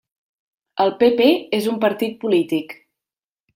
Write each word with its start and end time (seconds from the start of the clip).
El 0.85 0.93
PP 1.03 1.27
és 1.59 1.69
un 1.73 1.79
partit 1.85 2.17
polític. 2.25 2.77